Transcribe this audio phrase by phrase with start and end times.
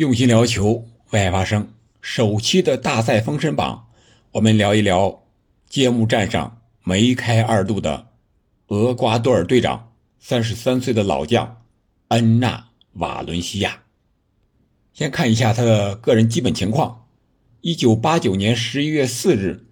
[0.00, 1.74] 用心聊球，为爱发声。
[2.00, 3.88] 首期的大赛封神榜，
[4.32, 5.24] 我们聊一聊
[5.68, 8.06] 揭幕战上梅开二度的
[8.68, 11.60] 厄瓜多尔队长，三十三岁的老将
[12.08, 13.82] 恩纳瓦伦西亚。
[14.94, 17.04] 先看一下他的个人基本情况：
[17.60, 19.66] 一九八九年十一月四日，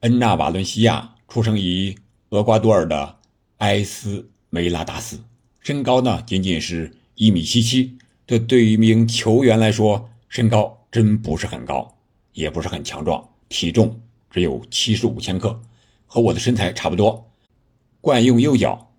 [0.00, 1.94] 恩纳瓦伦西亚出生于
[2.30, 3.18] 厄瓜多尔的
[3.58, 5.18] 埃斯梅拉达斯，
[5.60, 7.98] 身高呢仅仅是一米七七。
[8.26, 11.96] 这对于一名球员来说，身高真不是很高，
[12.32, 15.60] 也不是很强壮，体重只有七十五千克，
[16.06, 17.30] 和我的身材差不多。
[18.00, 18.92] 惯用右脚，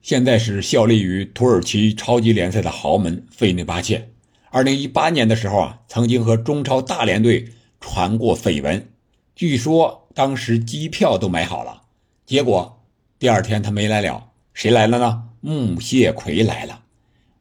[0.00, 4.10] 现在是效力于土耳其超级联赛的豪门费内巴切。
[4.48, 8.88] 二零一八年的时候啊，曾经和中超大连队传过绯闻，
[9.36, 11.82] 据说当时机票都买好了，
[12.24, 12.82] 结果
[13.18, 15.28] 第二天他没来了，谁来了呢？
[15.42, 16.84] 穆谢奎来了。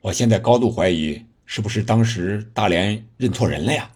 [0.01, 1.23] 我现在高度怀疑。
[1.51, 3.89] 是不是当时大连认错人了呀？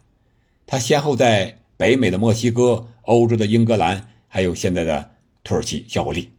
[0.66, 5.11] 他先后在北美的墨西哥、欧洲的英格兰，还有现在的
[5.44, 6.31] 土耳其效过力。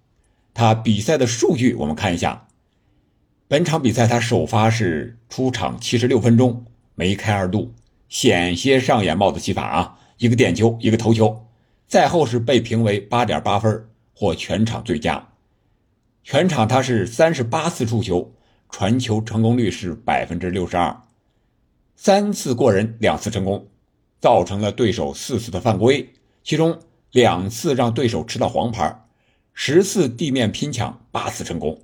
[0.53, 2.49] 他比赛的数据我们看一下，
[3.47, 6.65] 本场比赛他首发是出场七十六分钟，
[6.97, 7.73] 梅开二度，
[8.09, 10.01] 险些上演帽子戏法啊！
[10.19, 11.47] 一个点球，一个头球。
[11.87, 13.87] 赛后是被评为八点八分，
[14.17, 15.29] 获全场最佳。
[16.25, 18.33] 全场他是三十八次触球，
[18.71, 21.03] 传球成功率是百分之六十二。
[21.97, 23.69] 三次过人，两次成功，
[24.21, 26.13] 造成了对手四次的犯规，
[26.43, 26.79] 其中
[27.13, 29.07] 两次让对手吃到黄牌，
[29.53, 31.81] 十次地面拼抢，八次成功，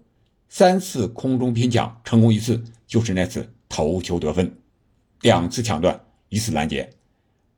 [0.48, 4.52] 三次空中拼抢成功一次，就是那次头球得分，
[5.20, 6.90] 两次抢断，一次拦截，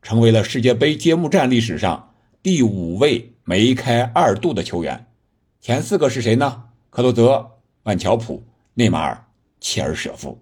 [0.03, 2.13] 成为了世界杯揭幕战历史上
[2.43, 5.07] 第五位梅开二度的球员。
[5.61, 6.65] 前四个是谁呢？
[6.91, 7.53] 克洛泽、
[7.85, 9.25] 万乔普、内马尔、
[9.61, 10.39] 切尔舍夫。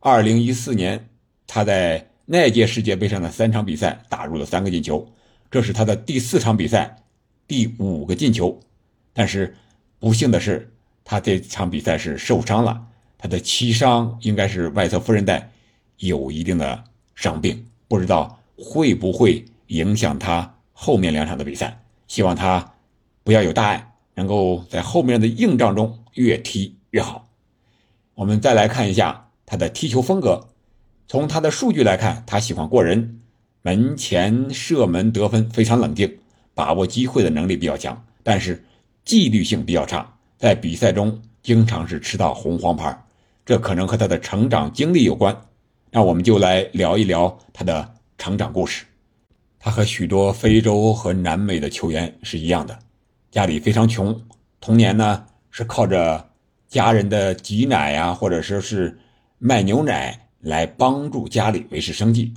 [0.00, 1.08] 二零一四年。
[1.46, 5.06] 他在那届世界杯上的三场比赛打入了三个进球，
[5.50, 6.96] 这是他的第四场比赛
[7.46, 8.58] 第五个进球。
[9.12, 9.54] 但是
[10.00, 10.72] 不幸的是，
[11.04, 12.86] 他这场比赛是受伤了，
[13.18, 15.50] 他的膝伤应该是外侧副韧带
[15.98, 16.82] 有一定的
[17.14, 21.78] 伤病，不知道会不会影响他后面两场的比赛。
[22.08, 22.74] 希望他
[23.22, 27.23] 不要有大碍，能够在后面的硬仗中越踢越好。
[28.14, 30.48] 我们再来看一下他的踢球风格。
[31.06, 33.20] 从他的数据来看，他喜欢过人，
[33.62, 36.18] 门前射门得分非常冷静，
[36.54, 38.64] 把握机会的能力比较强，但是
[39.04, 42.96] 纪律性比较差，在比赛中经常是吃到红黄牌，
[43.44, 45.36] 这可能和他的成长经历有关。
[45.90, 48.84] 那我们就来聊一聊他的成长故事。
[49.58, 52.78] 他和许多非洲和南美的球员是一样的，
[53.30, 54.18] 家里非常穷，
[54.60, 56.30] 童年呢是靠着
[56.74, 58.98] 家人的挤奶呀，或者说是
[59.38, 60.20] 卖牛奶。
[60.40, 62.34] 来帮助家里维持生计，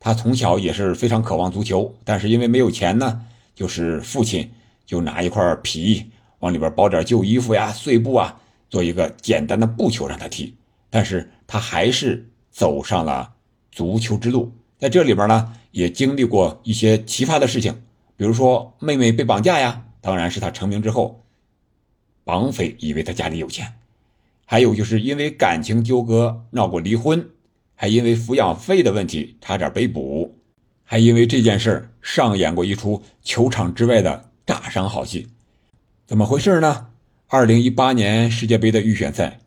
[0.00, 3.20] 他从小也是非常渴望足球，但是因为没有钱呢，
[3.54, 4.50] 就是父亲
[4.86, 8.34] 就拿一块皮往里边包点旧衣服呀、碎布啊，
[8.70, 10.54] 做一个简单的布球让他踢。
[10.88, 13.30] 但是他还是走上了
[13.70, 17.74] 足球之路，在这里边呢，也经历过一些奇葩的事情，
[18.16, 21.22] 比如说妹妹被绑架呀，当然是他成名之后，
[22.24, 23.72] 绑匪以为他家里有钱，
[24.44, 27.28] 还有就是因为感情纠葛闹过离婚。
[27.76, 30.38] 还因为抚养费的问题差点被捕，
[30.84, 35.26] 还因为这件事上演过一出球场之外的炸伤好戏，
[36.06, 36.86] 怎么回事呢？
[37.26, 39.40] 二零一八年世界杯的预选赛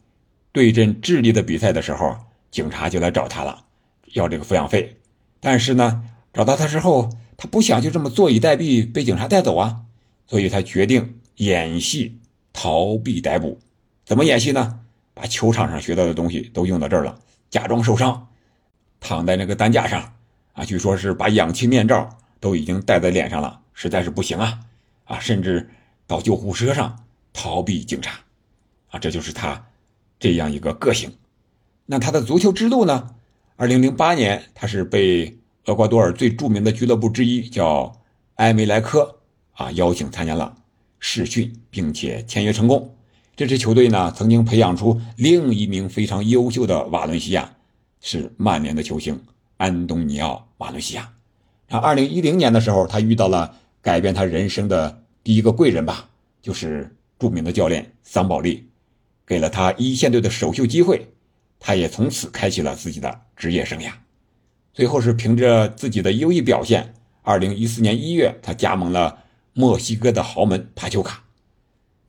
[0.51, 2.17] 对阵智利的比赛的时候，
[2.51, 3.63] 警察就来找他了，
[4.11, 4.97] 要这个抚养费。
[5.39, 9.83] 但是呢，找到他之后，他不想就这么坐以待毙被警察带走啊，
[10.27, 12.17] 所以他决定演戏
[12.57, 13.59] 逃避逮捕。
[14.03, 14.79] 怎么演戏呢？
[15.13, 17.19] 把球场上学到的东西都用到这儿了。
[17.51, 18.29] 假装受伤，
[18.99, 20.15] 躺在那个担架上，
[20.53, 22.09] 啊，据说是把氧气面罩
[22.39, 24.59] 都已经戴在脸上了，实在是不行啊，
[25.05, 25.69] 啊，甚至
[26.07, 28.19] 到救护车上逃避警察，
[28.89, 29.63] 啊，这就是他
[30.19, 31.15] 这样一个个性。
[31.85, 33.11] 那他的足球之路呢？
[33.55, 38.01] 二零零八年，他是被厄瓜多尔最著名的俱乐部之一叫
[38.35, 39.19] 埃梅莱科
[39.53, 40.55] 啊邀请参加了
[40.99, 42.93] 试训，并且签约成功。
[43.35, 47.53] 这支球队呢，曾经培养出另一名非常优秀的瓦伦西亚，
[48.01, 49.19] 是曼联的球星
[49.57, 51.13] 安东尼奥·瓦伦西亚。
[51.69, 56.09] 那二零一零年的时候，他遇到了改变他人生的第一个贵人吧，
[56.41, 58.67] 就是著名的教练桑保利，
[59.25, 61.07] 给了他一线队的首秀机会，
[61.59, 63.91] 他也从此开启了自己的职业生涯。
[64.73, 69.17] 最后是凭着自己的优异表现，二零一四年一月，他加盟了
[69.57, 71.23] 墨西哥的豪门帕丘卡。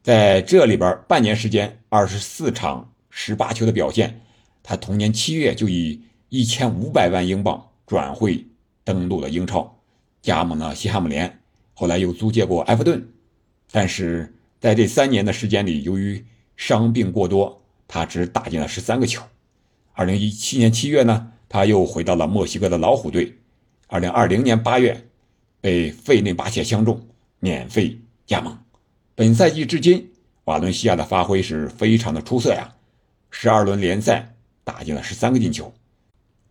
[0.02, 4.20] 在这里边半年时间，二十四场十八球的表现，
[4.62, 8.46] 他同年七月就以一千五百万英镑转会
[8.84, 9.80] 登陆了英超，
[10.20, 11.40] 加盟了西汉姆联，
[11.72, 13.08] 后来又租借过埃弗顿。
[13.72, 16.22] 但是在这三年的时间里，由于
[16.54, 19.22] 伤病过多，他只打进了十三个球。
[19.94, 23.38] 二零一七年七月呢，他又回到了墨西哥的老虎队。
[23.86, 25.08] 二零二零年八月，
[25.62, 27.07] 被费内巴切相中，
[27.40, 28.58] 免费加盟。
[29.14, 30.10] 本赛季至今，
[30.44, 32.74] 瓦伦西亚的发挥是非常的出色呀，
[33.30, 35.72] 十二轮联赛打进了十三个进球。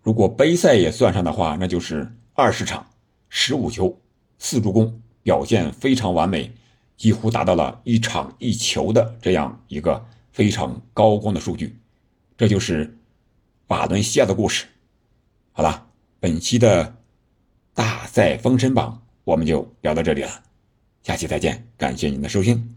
[0.01, 2.85] 如果杯赛也算上的话，那就是二十场
[3.29, 3.99] 十五球
[4.39, 6.51] 四助攻，表现非常完美，
[6.95, 11.77] 几乎达到了一场一球的这样一个非常高光的数据。
[12.37, 12.97] 这就是
[13.67, 14.65] 瓦伦西亚的故事。
[15.51, 15.87] 好了，
[16.19, 16.95] 本期的
[17.73, 20.43] 大赛封神榜我们就聊到这里了，
[21.07, 22.76] 下期再见，感谢您的收听。